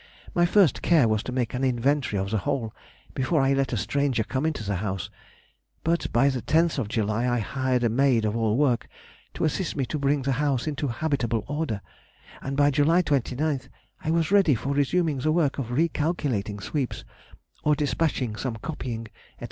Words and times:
My 0.33 0.47
first 0.47 0.81
care 0.81 1.07
was 1.07 1.21
to 1.21 1.31
make 1.31 1.53
an 1.53 1.63
inventory 1.63 2.19
of 2.19 2.31
the 2.31 2.39
whole, 2.39 2.73
before 3.13 3.39
I 3.39 3.53
let 3.53 3.71
a 3.71 3.77
stranger 3.77 4.23
come 4.23 4.47
into 4.47 4.63
the 4.63 4.77
house, 4.77 5.11
but 5.83 6.11
by 6.11 6.29
the 6.29 6.41
10th 6.41 6.79
of 6.79 6.87
July 6.87 7.29
I 7.29 7.37
hired 7.37 7.83
a 7.83 7.89
maid 7.89 8.25
of 8.25 8.35
all 8.35 8.57
work 8.57 8.87
to 9.35 9.43
assist 9.43 9.75
me 9.75 9.85
to 9.85 9.99
bring 9.99 10.23
the 10.23 10.31
house 10.41 10.65
into 10.65 10.87
habitable 10.87 11.43
order, 11.47 11.81
and 12.41 12.57
by 12.57 12.71
July 12.71 13.03
29th 13.03 13.69
I 14.03 14.09
was 14.09 14.31
ready 14.31 14.55
for 14.55 14.73
resuming 14.73 15.19
the 15.19 15.31
work 15.31 15.59
of 15.59 15.69
re 15.69 15.87
calculating 15.87 16.59
sweeps, 16.59 17.05
or 17.63 17.75
despatching 17.75 18.35
some 18.37 18.55
copying, 18.55 19.05
&c. 19.29 19.35